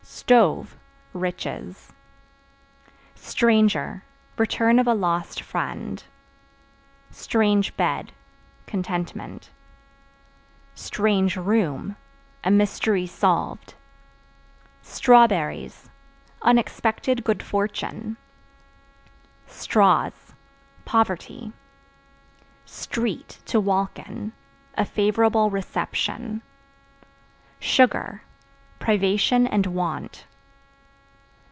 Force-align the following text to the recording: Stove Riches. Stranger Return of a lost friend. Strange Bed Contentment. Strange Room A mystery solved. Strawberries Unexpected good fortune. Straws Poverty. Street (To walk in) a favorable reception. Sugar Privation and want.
Stove 0.03 0.77
Riches. 1.13 1.91
Stranger 3.15 4.03
Return 4.37 4.79
of 4.79 4.87
a 4.87 4.93
lost 4.93 5.41
friend. 5.41 6.01
Strange 7.09 7.75
Bed 7.75 8.13
Contentment. 8.65 9.49
Strange 10.73 11.35
Room 11.35 11.97
A 12.45 12.51
mystery 12.51 13.05
solved. 13.07 13.73
Strawberries 14.81 15.89
Unexpected 16.43 17.25
good 17.25 17.43
fortune. 17.43 18.15
Straws 19.47 20.33
Poverty. 20.85 21.51
Street 22.63 23.39
(To 23.47 23.59
walk 23.59 23.99
in) 23.99 24.31
a 24.75 24.85
favorable 24.85 25.49
reception. 25.49 26.41
Sugar 27.59 28.21
Privation 28.79 29.45
and 29.45 29.67
want. 29.67 30.25